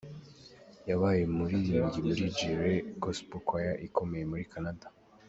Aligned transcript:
Yabaye 0.89 1.21
umuririmbyi 1.25 1.99
muri 2.07 2.23
Jireh 2.37 2.83
Gospel 3.01 3.41
Choir 3.47 3.75
ikomeye 3.87 4.23
muri 4.31 4.45
Canada. 4.53 4.87